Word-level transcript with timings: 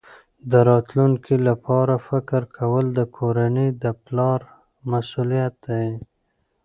د 0.51 0.53
راتلونکي 0.69 1.35
لپاره 1.47 1.93
فکر 2.07 2.41
کول 2.57 2.85
د 2.97 2.99
کورنۍ 3.17 3.69
د 3.83 3.85
پلار 4.05 4.39
مسؤلیت 4.91 5.55
دی. 5.67 5.89